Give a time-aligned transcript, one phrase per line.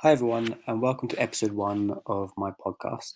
[0.00, 3.14] Hi, everyone, and welcome to episode one of my podcast.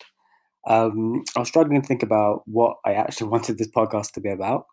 [0.66, 4.30] Um, I was struggling to think about what I actually wanted this podcast to be
[4.30, 4.64] about.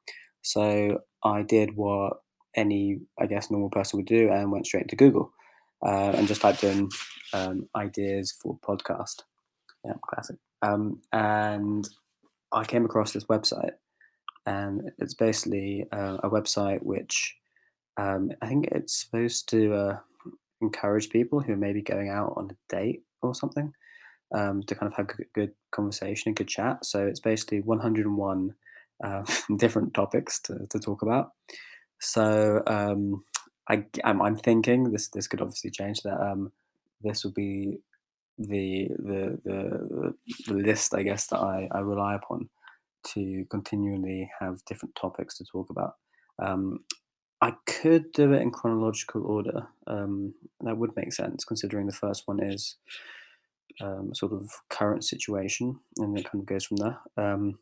[0.41, 2.13] So I did what
[2.55, 5.33] any, I guess, normal person would do and went straight to Google
[5.85, 6.87] uh, and just typed in
[7.33, 9.23] um, ideas for podcast.
[9.83, 10.37] Yeah, classic.
[10.61, 11.89] Um, and
[12.53, 13.73] I came across this website,
[14.45, 17.35] and it's basically uh, a website which
[17.97, 19.97] um, I think it's supposed to uh,
[20.61, 23.73] encourage people who are maybe going out on a date or something
[24.33, 26.85] um, to kind of have a good conversation and good chat.
[26.85, 28.53] So it's basically 101
[29.03, 29.23] uh,
[29.57, 31.31] different topics to, to talk about.
[31.99, 33.23] So um,
[33.69, 36.51] I, I'm, I'm thinking this this could obviously change that um,
[37.01, 37.79] this will be
[38.37, 40.13] the, the the
[40.47, 42.49] the list I guess that I, I rely upon
[43.13, 45.93] to continually have different topics to talk about.
[46.39, 46.79] Um,
[47.41, 49.67] I could do it in chronological order.
[49.85, 52.77] Um, that would make sense considering the first one is
[53.79, 56.99] um, sort of current situation, and it kind of goes from there.
[57.15, 57.59] Um,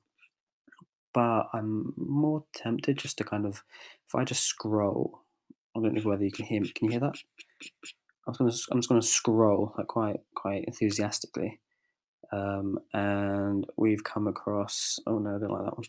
[1.14, 3.64] but I'm more tempted just to kind of,
[4.06, 5.22] if I just scroll,
[5.76, 6.70] I don't know whether you can hear me.
[6.70, 7.17] Can you hear that?
[8.28, 11.60] I I'm just going to scroll like quite quite enthusiastically,
[12.32, 15.00] um, and we've come across.
[15.06, 15.86] Oh no, I don't like that one.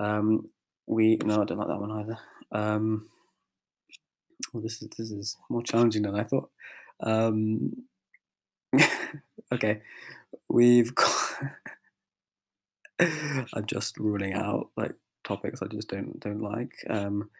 [0.00, 0.48] Um,
[0.86, 2.18] we no, I don't like that one either.
[4.52, 6.50] Well, this is this is more challenging than I thought.
[7.02, 7.84] Um,
[9.52, 9.82] okay,
[10.48, 11.14] we've got.
[13.00, 14.92] I'm just ruling out like
[15.24, 16.72] topics I just don't don't like.
[16.88, 17.30] Um,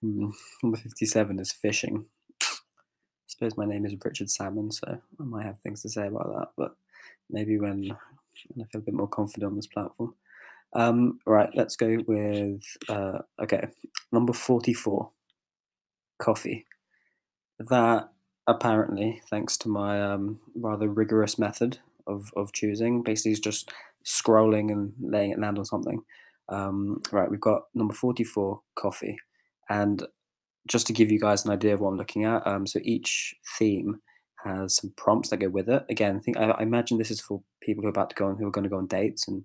[0.00, 0.30] hmm,
[0.62, 2.06] number fifty-seven is fishing.
[2.40, 6.32] I suppose my name is Richard Salmon, so I might have things to say about
[6.36, 6.48] that.
[6.56, 6.76] But
[7.30, 7.96] maybe when,
[8.48, 10.14] when I feel a bit more confident on this platform.
[10.72, 13.68] Um, right, let's go with uh, okay,
[14.12, 15.10] number forty-four
[16.18, 16.66] coffee.
[17.58, 18.10] That
[18.46, 23.72] apparently, thanks to my um, rather rigorous method of, of choosing, basically is just
[24.04, 26.02] scrolling and laying it land on something.
[26.48, 29.16] Um, right, we've got number 44, coffee.
[29.68, 30.06] And
[30.68, 33.34] just to give you guys an idea of what I'm looking at, um, so each
[33.58, 34.00] theme
[34.44, 35.84] has some prompts that go with it.
[35.88, 38.26] Again, I think I, I imagine this is for people who are about to go
[38.26, 39.44] on, who are going to go on dates and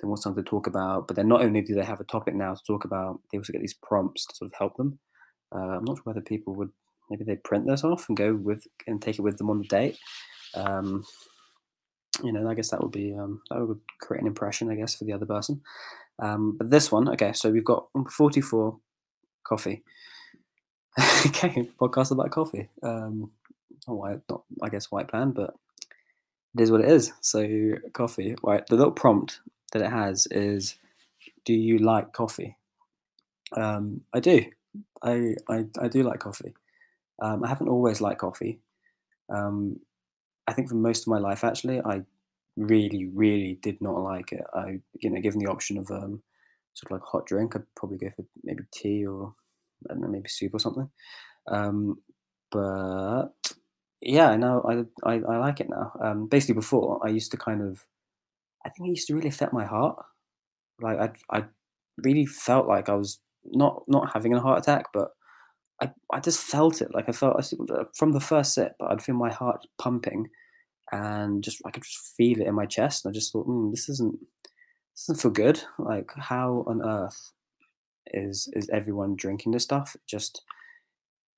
[0.00, 1.06] they want something to talk about.
[1.06, 3.52] But then not only do they have a topic now to talk about, they also
[3.52, 4.98] get these prompts to sort of help them.
[5.54, 6.70] Uh, I'm not sure whether people would
[7.10, 9.68] maybe they print this off and go with and take it with them on the
[9.68, 9.98] date.
[10.54, 11.04] Um,
[12.22, 14.94] you know, I guess that would be um, that would create an impression, I guess,
[14.94, 15.62] for the other person.
[16.18, 18.76] Um, but this one, okay, so we've got 44
[19.44, 19.82] coffee.
[21.26, 22.68] okay, podcast about coffee.
[22.82, 23.30] Um,
[23.86, 25.54] not not I guess white plan, but
[26.54, 27.12] it is what it is.
[27.20, 28.66] So coffee, right?
[28.66, 29.40] The little prompt
[29.72, 30.76] that it has is,
[31.44, 32.56] "Do you like coffee?"
[33.52, 34.46] Um, I do.
[35.02, 36.54] I, I I do like coffee.
[37.22, 38.60] Um, I haven't always liked coffee.
[39.30, 39.80] Um,
[40.46, 42.02] I think for most of my life, actually, I
[42.56, 44.44] really, really did not like it.
[44.54, 46.22] I, you know, given the option of um,
[46.74, 49.34] sort of like hot drink, I'd probably go for maybe tea or
[49.90, 50.90] I don't know, maybe soup or something.
[51.48, 52.02] Um,
[52.50, 53.28] but
[54.00, 55.92] yeah, now I, I I like it now.
[56.02, 57.86] Um, basically, before I used to kind of,
[58.64, 60.04] I think it used to really affect my heart.
[60.80, 60.98] Like
[61.30, 61.44] I I
[61.98, 63.20] really felt like I was
[63.52, 65.10] not not having a heart attack, but
[65.80, 66.94] I, I just felt it.
[66.94, 70.28] Like I felt I uh, from the first sip, I'd feel my heart pumping,
[70.92, 73.04] and just I could just feel it in my chest.
[73.04, 74.18] And I just thought, mm, this isn't
[74.94, 75.62] this doesn't feel good.
[75.78, 77.32] Like how on earth
[78.06, 79.94] is is everyone drinking this stuff?
[79.94, 80.42] It just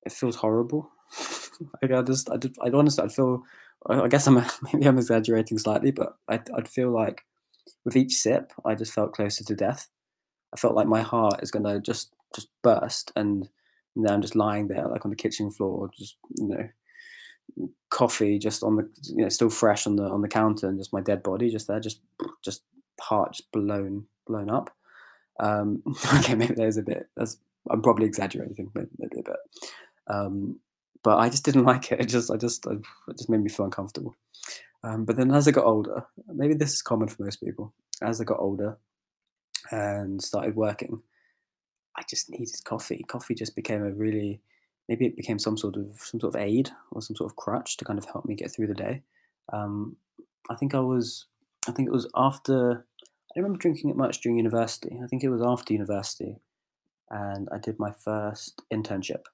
[0.04, 0.90] it feels horrible.
[1.82, 3.42] like I just I did I honestly I feel
[3.88, 4.34] I guess I'm
[4.72, 7.22] maybe I'm exaggerating slightly, but I I'd feel like
[7.84, 9.88] with each sip I just felt closer to death.
[10.52, 13.48] I felt like my heart is gonna just just burst, and
[13.96, 18.62] now I'm just lying there like on the kitchen floor, just you know, coffee just
[18.62, 21.22] on the you know still fresh on the on the counter, and just my dead
[21.22, 22.00] body just there, just
[22.42, 22.62] just
[23.00, 24.70] heart just blown blown up.
[25.38, 25.82] Um,
[26.18, 27.08] okay, maybe there's a bit.
[27.16, 27.38] That's
[27.70, 28.88] I'm probably exaggerating, maybe,
[29.18, 29.36] a bit.
[30.06, 30.60] Um,
[31.02, 32.00] but I just didn't like it.
[32.00, 34.16] It just I just I, it just made me feel uncomfortable.
[34.82, 37.74] Um, but then as I got older, maybe this is common for most people.
[38.02, 38.78] As I got older
[39.70, 41.02] and started working,
[41.96, 43.04] I just needed coffee.
[43.08, 44.40] Coffee just became a really
[44.88, 47.76] maybe it became some sort of some sort of aid or some sort of crutch
[47.76, 49.02] to kind of help me get through the day.
[49.52, 49.96] Um,
[50.48, 51.26] I think I was
[51.68, 54.98] I think it was after I don't remember drinking it much during university.
[55.02, 56.40] I think it was after university
[57.10, 59.24] and I did my first internship.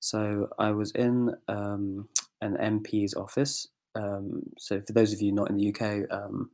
[0.00, 2.08] So I was in um,
[2.40, 3.68] an MP's office.
[3.94, 6.50] Um, so for those of you not in the UK, um,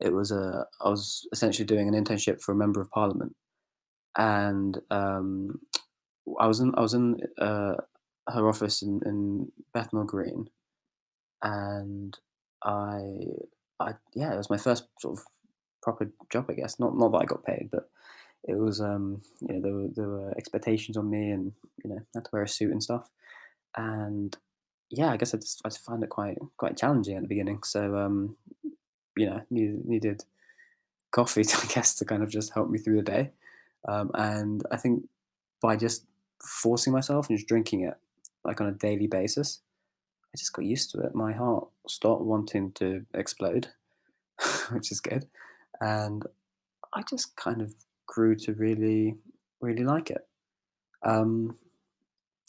[0.00, 3.34] it was a I was essentially doing an internship for a member of parliament
[4.16, 5.60] and um,
[6.40, 7.74] I was in I was in uh,
[8.28, 10.48] her office in, in Bethnal Green,
[11.42, 12.18] and
[12.64, 13.02] I,
[13.78, 15.24] I yeah, it was my first sort of
[15.82, 16.80] proper job, I guess.
[16.80, 17.90] Not not that I got paid, but
[18.44, 21.52] it was um, you know there were there were expectations on me, and
[21.84, 23.10] you know I had to wear a suit and stuff,
[23.76, 24.36] and
[24.90, 27.62] yeah, I guess I just I found it quite quite challenging at the beginning.
[27.64, 28.36] So um,
[29.16, 30.24] you know needed needed
[31.10, 33.30] coffee, to, I guess, to kind of just help me through the day,
[33.88, 35.08] um, and I think
[35.60, 36.04] by just
[36.42, 37.94] forcing myself and just drinking it
[38.44, 39.60] like on a daily basis,
[40.34, 41.14] I just got used to it.
[41.14, 43.68] My heart stopped wanting to explode,
[44.70, 45.26] which is good,
[45.80, 46.24] and
[46.94, 47.74] I just kind of
[48.06, 49.16] grew to really,
[49.60, 50.26] really like it.
[51.02, 51.56] Um,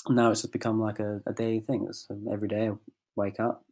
[0.09, 1.85] now it's just become like a, a daily thing.
[1.89, 2.73] It's um, every day I
[3.15, 3.65] wake up.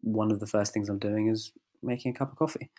[0.00, 2.70] One of the first things I'm doing is making a cup of coffee.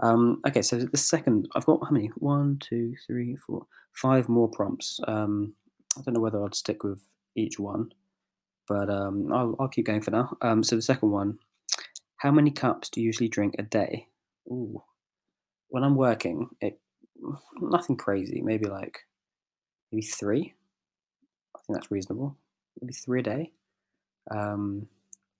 [0.00, 2.08] Um, okay, so the second, I've got how many?
[2.16, 5.00] One, two, three, four, five more prompts.
[5.06, 5.54] Um,
[5.96, 7.02] I don't know whether I'd stick with
[7.34, 7.92] each one,
[8.68, 10.36] but um, I'll, I'll keep going for now.
[10.42, 11.38] Um, so the second one,
[12.18, 14.08] how many cups do you usually drink a day?
[14.48, 14.82] Ooh,
[15.68, 16.78] when I'm working, it
[17.60, 18.42] nothing crazy.
[18.42, 19.00] Maybe like
[19.90, 20.54] maybe three.
[21.54, 22.36] I think that's reasonable.
[22.80, 23.52] Maybe three a day.
[24.30, 24.88] Um,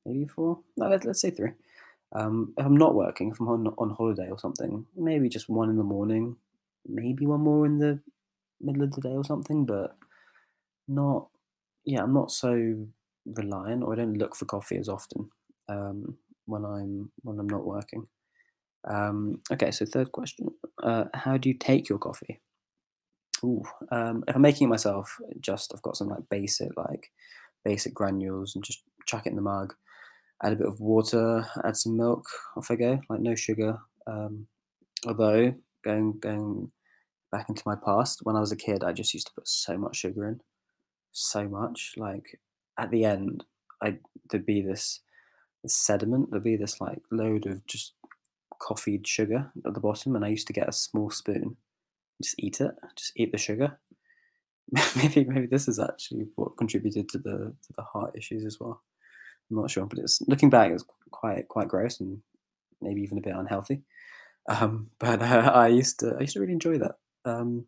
[0.05, 0.61] maybe four.
[0.77, 1.51] No, let, let's say three.
[2.13, 5.71] Um, if I'm not working, if I'm on on holiday or something, maybe just one
[5.71, 6.37] in the morning,
[6.87, 8.01] maybe one more in the
[8.61, 9.67] middle of the day or something.
[9.67, 9.97] But
[10.89, 11.29] not,
[11.85, 12.87] yeah, I'm not so
[13.25, 15.31] reliant, or I don't look for coffee as often
[15.69, 16.17] um,
[16.47, 18.07] when I'm when I'm not working.
[18.89, 20.49] Um, okay, so third question:
[20.83, 22.41] uh, How do you take your coffee?
[23.45, 27.11] Ooh, um, if I'm making it myself, just I've got some like basic like
[27.65, 29.75] basic granules and just chuck it in the mug.
[30.43, 32.27] Add a bit of water, add some milk.
[32.57, 33.79] Off I go, like no sugar.
[34.07, 34.47] Um,
[35.07, 35.55] although
[35.85, 36.71] going going
[37.33, 39.77] back into my past, when I was a kid, I just used to put so
[39.79, 40.41] much sugar in,
[41.13, 41.95] so much.
[41.97, 42.39] Like
[42.79, 43.45] at the end,
[43.83, 43.99] I
[44.31, 45.01] there'd be this,
[45.63, 46.31] this sediment.
[46.31, 47.95] There'd be this like load of just
[48.59, 51.57] coffeed sugar at the bottom, and I used to get a small spoon,
[52.23, 53.79] just eat it, just eat the sugar.
[54.97, 58.83] maybe maybe this is actually what contributed to the to the heart issues as well.
[59.51, 62.23] I'm not sure, but it's looking back, it's quite quite gross and
[62.81, 63.83] maybe even a bit unhealthy.
[64.49, 66.97] Um, but uh, I used to I used to really enjoy that.
[67.25, 67.67] Um,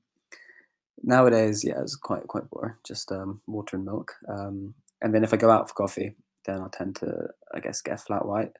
[1.02, 2.74] nowadays, yeah, it's quite quite boring.
[2.86, 4.14] Just um, water and milk.
[4.28, 6.14] Um, and then if I go out for coffee,
[6.46, 8.52] then I tend to I guess get a flat white.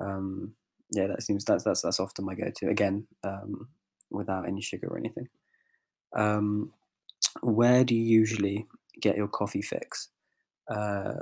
[0.00, 0.54] Um,
[0.90, 2.68] yeah, that seems that's that's that's often my go-to.
[2.68, 3.68] Again, um,
[4.10, 5.28] without any sugar or anything.
[7.42, 8.66] Where do you usually
[9.00, 10.08] get your coffee fix?
[10.68, 11.14] Uh,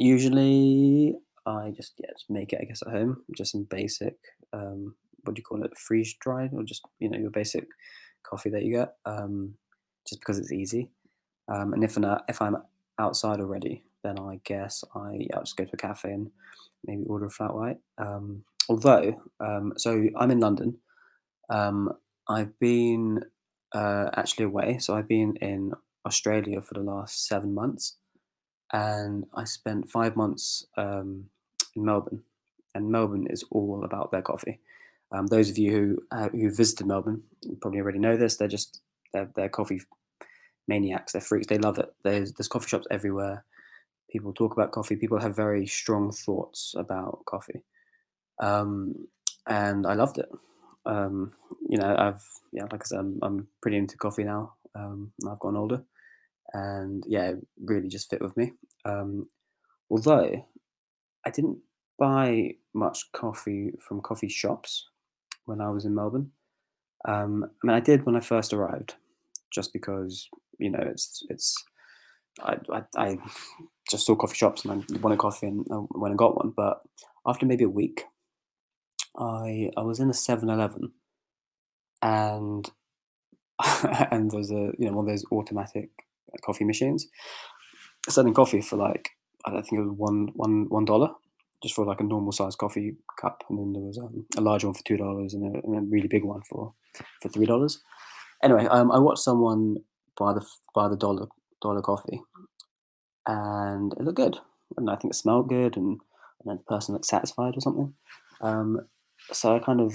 [0.00, 1.16] usually,
[1.46, 2.60] I just yeah, just make it.
[2.62, 4.16] I guess at home, just some basic.
[4.52, 4.94] Um,
[5.24, 5.76] what do you call it?
[5.76, 7.66] Freeze dried, or just you know your basic
[8.22, 8.94] coffee that you get.
[9.04, 9.54] Um,
[10.08, 10.90] just because it's easy.
[11.48, 12.56] Um, and if I'm if I'm
[12.98, 16.30] outside already, then I guess I yeah, I'll just go to a cafe and
[16.84, 17.78] maybe order a flat white.
[17.98, 20.78] Um, although, um, so I'm in London.
[21.50, 21.92] Um,
[22.28, 23.24] I've been
[23.74, 25.72] uh, actually away, so I've been in
[26.06, 27.96] Australia for the last seven months,
[28.72, 31.26] and I spent five months um,
[31.74, 32.22] in Melbourne.
[32.74, 34.60] And Melbourne is all about their coffee.
[35.12, 38.36] Um, those of you who uh, who visited Melbourne you probably already know this.
[38.36, 38.80] They're just
[39.12, 39.80] they're, they're coffee
[40.68, 41.12] maniacs.
[41.12, 41.48] They're freaks.
[41.48, 41.92] They love it.
[42.04, 43.44] There's there's coffee shops everywhere.
[44.10, 44.96] People talk about coffee.
[44.96, 47.64] People have very strong thoughts about coffee,
[48.40, 49.08] um,
[49.46, 50.28] and I loved it.
[50.86, 51.32] Um,
[51.68, 52.22] you know, I've
[52.52, 54.54] yeah, like I said, I'm, I'm pretty into coffee now.
[54.74, 55.82] Um, I've gotten older,
[56.52, 58.52] and yeah, really just fit with me.
[58.84, 59.28] Um,
[59.90, 60.46] although
[61.26, 61.58] I didn't
[61.98, 64.88] buy much coffee from coffee shops
[65.44, 66.30] when I was in Melbourne.
[67.06, 68.94] Um, I mean, I did when I first arrived,
[69.52, 70.28] just because
[70.58, 71.54] you know it's it's
[72.42, 73.18] I, I, I
[73.90, 76.52] just saw coffee shops and I wanted coffee and I went and got one.
[76.56, 76.80] But
[77.26, 78.04] after maybe a week,
[79.18, 80.92] I I was in a 7-Eleven
[82.02, 82.70] and
[84.10, 85.90] and there's a you know one of those automatic
[86.44, 87.08] coffee machines
[88.08, 89.10] selling coffee for like
[89.44, 91.10] I don't think it was one one one dollar
[91.62, 94.64] just for like a normal size coffee cup, and then there was um, a large
[94.64, 96.74] one for two dollars and, and, a really big one for
[97.20, 97.82] for three dollars.
[98.42, 99.76] Anyway, um, I watched someone
[100.18, 100.44] buy the
[100.74, 101.26] buy the dollar
[101.60, 102.22] dollar coffee,
[103.26, 104.38] and it looked good,
[104.76, 106.00] and I think it smelled good, and,
[106.40, 107.94] and then the person looked satisfied or something.
[108.40, 108.80] Um,
[109.32, 109.92] so I kind of,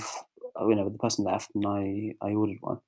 [0.60, 2.80] you know, the person left, and I I ordered one,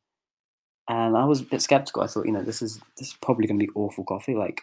[0.87, 2.03] and I was a bit skeptical.
[2.03, 4.35] I thought, you know, this is this is probably going to be awful coffee.
[4.35, 4.61] Like,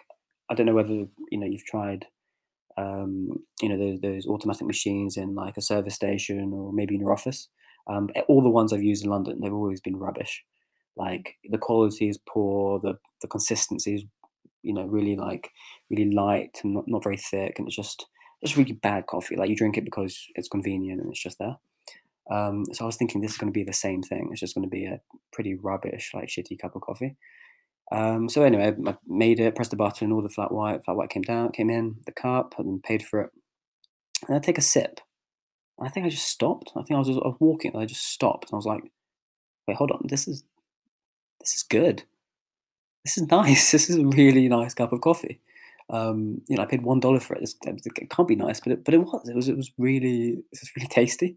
[0.51, 2.07] I don't know whether you know you've tried,
[2.79, 7.01] um, you know, those, those automatic machines in like a service station or maybe in
[7.01, 7.49] your office.
[7.87, 10.43] Um, all the ones I've used in London, they've always been rubbish.
[10.97, 14.05] Like the quality is poor, the the consistency is,
[14.63, 15.51] you know, really like
[15.91, 18.07] really light and not, not very thick, and it's just
[18.41, 19.37] it's really bad coffee.
[19.37, 21.57] Like you drink it because it's convenient and it's just there.
[22.31, 24.29] Um, so I was thinking this is going to be the same thing.
[24.31, 25.01] It's just going to be a
[25.33, 27.17] pretty rubbish, like shitty cup of coffee.
[27.93, 31.11] Um, so anyway, I made it, pressed the button, all the flat white, flat white
[31.11, 33.31] came down, came in, the cup, and paid for it.
[34.27, 35.01] And I take a sip.
[35.81, 36.73] I think I just stopped.
[36.77, 38.51] I think I was, I was walking, and I just stopped.
[38.51, 38.85] And I was like,
[39.67, 40.45] wait, hold on, this is
[41.41, 42.05] this is good.
[43.05, 43.71] This is nice.
[43.71, 45.41] This is a really nice cup of coffee.
[45.91, 47.55] Um, you know, I paid one dollar for it.
[47.63, 49.29] It can't be nice, but it, but it was.
[49.29, 49.49] It was.
[49.49, 50.29] It was really.
[50.31, 51.37] It was really tasty.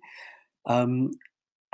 [0.68, 1.12] Um,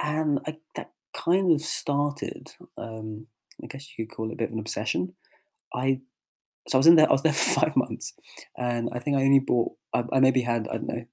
[0.02, 2.52] and I, that kind of started.
[2.78, 3.28] Um,
[3.64, 5.14] I guess you could call it a bit of an obsession.
[5.74, 6.02] I
[6.68, 7.10] so I was in there.
[7.10, 8.14] I was there for five months,
[8.58, 9.74] and I think I only bought.
[9.94, 11.06] I, I maybe had I don't know.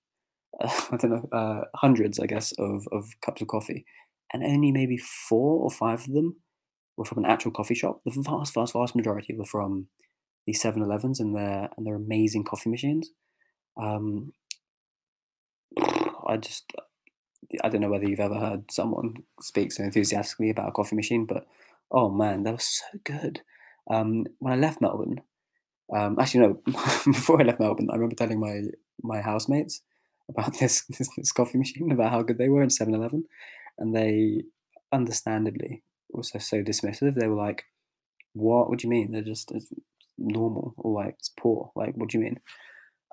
[0.60, 3.84] Uh, I don't know uh, hundreds, I guess, of of cups of coffee,
[4.32, 6.36] and only maybe four or five of them
[6.96, 8.02] were from an actual coffee shop.
[8.04, 9.86] The vast, vast, vast majority were from
[10.46, 13.10] the 7-Elevens and their and their amazing coffee machines.
[13.80, 14.32] Um,
[16.26, 16.72] I just
[17.62, 21.26] I don't know whether you've ever heard someone speak so enthusiastically about a coffee machine,
[21.26, 21.46] but
[21.90, 23.40] oh man, that was so good.
[23.90, 25.22] Um, when I left Melbourne,
[25.92, 26.62] um, actually no,
[27.04, 28.62] before I left Melbourne, I remember telling my
[29.02, 29.82] my housemates
[30.28, 33.24] about this, this, this coffee machine, about how good they were in 7-Eleven,
[33.78, 34.44] and they
[34.92, 37.14] understandably also so dismissive.
[37.14, 37.64] They were like,
[38.32, 38.68] "What?
[38.68, 39.12] What do you mean?
[39.12, 39.52] They're just
[40.18, 41.72] normal or like it's poor?
[41.74, 42.40] Like, what do you mean?"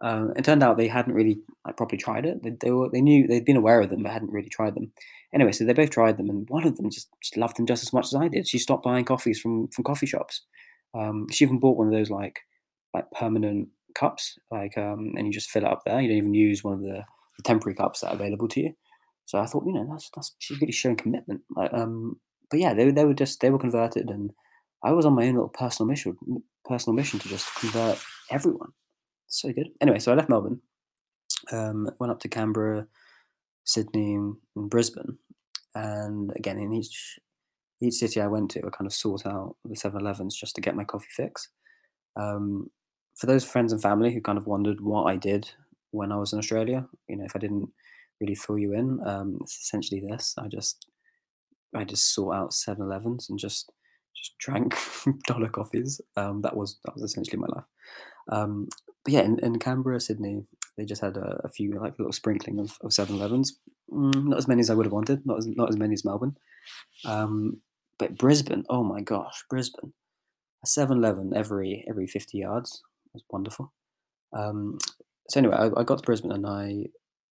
[0.01, 2.43] Um, it turned out they hadn't really like properly tried it.
[2.43, 4.91] They, they were they knew they'd been aware of them but hadn't really tried them.
[5.33, 7.83] Anyway, so they both tried them, and one of them just, just loved them just
[7.83, 8.47] as much as I did.
[8.47, 10.43] She stopped buying coffees from from coffee shops.
[10.93, 12.39] Um, she even bought one of those like
[12.93, 15.99] like permanent cups, like um, and you just fill it up there.
[15.99, 17.03] You don't even use one of the,
[17.37, 18.73] the temporary cups that are available to you.
[19.25, 21.41] So I thought, you know, that's that's she's really showing commitment.
[21.55, 24.31] Like, um, but yeah, they they were just they were converted, and
[24.83, 26.17] I was on my own little personal mission
[26.65, 27.99] personal mission to just convert
[28.29, 28.69] everyone.
[29.27, 29.69] So good.
[29.81, 30.61] Anyway, so I left Melbourne,
[31.51, 32.87] um, went up to Canberra,
[33.65, 35.17] Sydney, and Brisbane,
[35.75, 37.19] and again in each
[37.81, 40.75] each city I went to, I kind of sought out the 7-Elevens just to get
[40.75, 41.49] my coffee fix.
[42.15, 42.71] Um,
[43.15, 45.51] for those friends and family who kind of wondered what I did
[45.91, 47.69] when I was in Australia, you know, if I didn't
[48.19, 50.33] really fill you in, um, it's essentially this.
[50.39, 50.87] I just
[51.75, 53.71] I just sought out 7-Elevens and just
[54.15, 54.75] just drank
[55.27, 56.01] dollar coffees.
[56.15, 57.65] Um, that was that was essentially my life.
[58.31, 58.69] Um,
[59.07, 62.59] but yeah, in, in Canberra, Sydney, they just had a, a few like little sprinkling
[62.59, 63.57] of, of 7-Elevens.
[63.89, 65.25] Mm, not as many as I would have wanted.
[65.25, 66.35] Not as not as many as Melbourne.
[67.05, 67.61] Um,
[67.97, 69.93] but Brisbane, oh my gosh, Brisbane,
[70.61, 72.83] a 7-Eleven every every fifty yards
[73.13, 73.71] was wonderful.
[74.33, 74.77] Um,
[75.29, 76.87] so anyway, I, I, got to Brisbane and I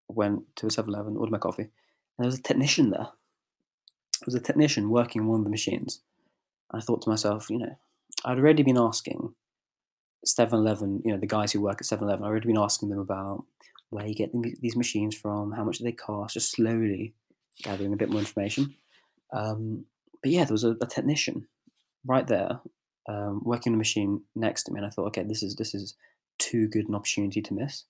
[0.08, 1.72] went to a 7-Eleven, ordered my coffee, and
[2.20, 3.10] there was a technician there.
[4.22, 6.00] There was a technician working on one of the machines.
[6.72, 7.78] I thought to myself, you know,
[8.24, 9.36] I'd already been asking
[10.26, 13.46] 7-Eleven, you know, the guys who work at 7-Eleven, I've already been asking them about
[13.90, 17.14] where you get these machines from, how much do they cost, just slowly
[17.64, 18.76] gathering a bit more information.
[19.34, 19.86] Um,
[20.22, 21.48] but yeah, there was a, a technician
[22.06, 22.62] right there
[23.08, 25.74] um, working on a machine next to me, and I thought, okay, this is this
[25.76, 25.96] is
[26.40, 27.86] too good an opportunity to miss.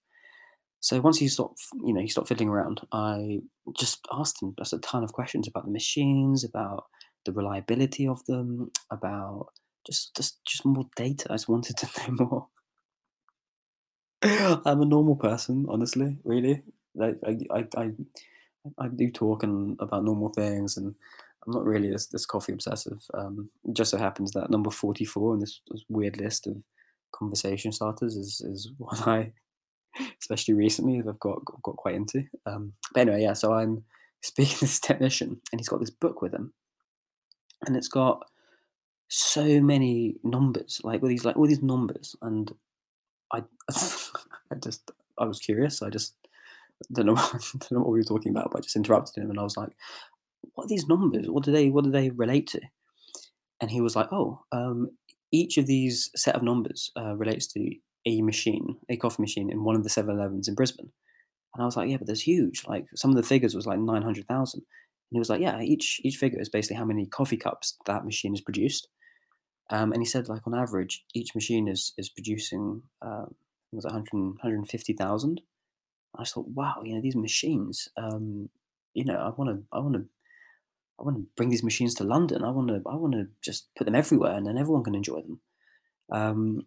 [0.79, 3.39] So once he stopped, you know, he stopped fiddling around, I
[3.75, 6.85] just asked him just a ton of questions about the machines, about
[7.25, 9.47] the reliability of them, about
[9.85, 11.27] just just just more data.
[11.29, 12.47] I just wanted to know more.
[14.65, 16.63] I'm a normal person, honestly, really.
[16.95, 17.91] Like I, I, I,
[18.79, 20.95] I do talk and about normal things, and
[21.45, 23.03] I'm not really this, this coffee obsessive.
[23.13, 26.57] Um, just so happens that number 44 in this, this weird list of
[27.13, 29.33] conversation starters is is what I,
[30.19, 32.23] especially recently, I've got got, got quite into.
[32.45, 33.33] Um, but anyway, yeah.
[33.33, 33.83] So I'm
[34.21, 36.53] speaking to this technician, and he's got this book with him,
[37.65, 38.25] and it's got
[39.09, 42.51] so many numbers, like all these like all these numbers, and
[43.33, 45.81] I, I just I was curious.
[45.81, 46.15] I just
[46.93, 49.39] don't know, don't know what we were talking about, but I just interrupted him, and
[49.39, 49.71] I was like,
[50.55, 51.29] "What are these numbers?
[51.29, 52.61] What do they what do they relate to?"
[53.61, 54.91] And he was like, "Oh, um,
[55.31, 59.63] each of these set of numbers uh, relates to a machine, a coffee machine in
[59.63, 60.91] one of the 7-Elevens in Brisbane."
[61.55, 62.65] And I was like, "Yeah, but there's huge.
[62.67, 64.63] Like some of the figures was like nine hundred thousand.
[65.11, 68.33] He was like, "Yeah, each each figure is basically how many coffee cups that machine
[68.33, 68.87] has produced."
[69.69, 73.35] Um, and he said, like on average, each machine is is producing um,
[73.71, 75.41] it was 100, 150,000.
[76.17, 78.49] I thought, wow, you know, these machines, um,
[78.93, 80.05] you know, I want to, I want to,
[80.97, 82.43] I want to bring these machines to London.
[82.43, 85.21] I want to, I want to just put them everywhere, and then everyone can enjoy
[85.21, 85.41] them.
[86.09, 86.65] Um,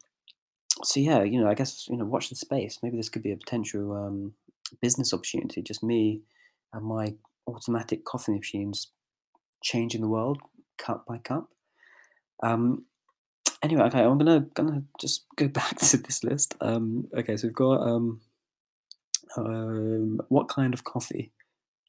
[0.82, 2.78] so yeah, you know, I guess you know, watch the space.
[2.82, 4.34] Maybe this could be a potential um,
[4.82, 5.62] business opportunity.
[5.62, 6.20] Just me
[6.74, 7.14] and my
[7.48, 8.92] automatic coffee machines
[9.62, 10.38] changing the world
[10.78, 11.48] cup by cup.
[12.42, 12.86] Um,
[13.62, 16.54] anyway, okay, I'm gonna gonna just go back to this list.
[16.60, 18.20] Um, okay, so we've got um,
[19.36, 21.32] Um, what kind of coffee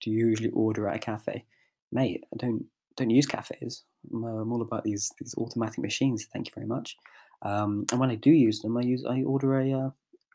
[0.01, 1.45] do you usually order at a cafe?
[1.91, 2.65] Mate, I don't
[2.97, 3.83] don't use cafes.
[4.11, 6.27] I'm, uh, I'm all about these these automatic machines.
[6.31, 6.97] Thank you very much.
[7.41, 9.89] Um, and when I do use them, I use I order a uh,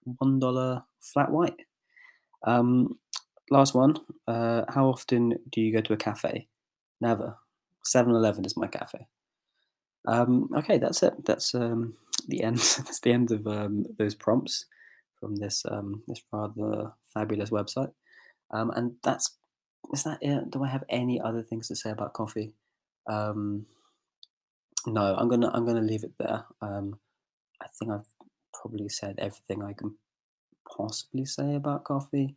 [0.05, 1.61] one dollar flat white.
[2.47, 2.99] Um,
[3.51, 3.97] last one.
[4.27, 6.49] Uh, how often do you go to a cafe?
[7.01, 7.37] Never.
[7.85, 9.07] Seven Eleven is my cafe.
[10.07, 11.25] Um, okay, that's it.
[11.25, 11.95] That's um,
[12.29, 12.59] the end.
[12.59, 14.67] That's the end of um, those prompts
[15.21, 17.93] from this um, this rather fabulous website.
[18.51, 19.37] Um, and that's
[19.93, 20.51] is that it?
[20.51, 22.55] Do I have any other things to say about coffee?
[23.07, 23.67] Um,
[24.87, 26.45] no, I'm gonna I'm gonna leave it there.
[27.65, 28.13] I think I've
[28.53, 29.97] probably said everything I can
[30.77, 32.37] possibly say about coffee.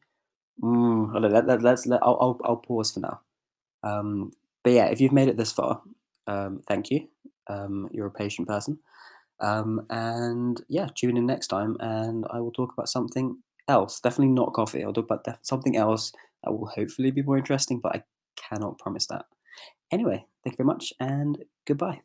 [0.62, 3.22] Mm, let, let, let's let I'll, I'll I'll pause for now.
[3.84, 4.32] Um,
[4.64, 5.82] but yeah, if you've made it this far,
[6.28, 7.08] um, thank you.
[7.48, 8.80] Um, you're a patient person.
[9.42, 13.38] Um, and yeah, tune in next time, and I will talk about something
[13.68, 14.00] else.
[14.00, 14.84] Definitely not coffee.
[14.84, 18.04] I'll talk about def- something else that will hopefully be more interesting, but I
[18.38, 19.26] cannot promise that.
[19.92, 22.02] Anyway, thank you very much, and goodbye.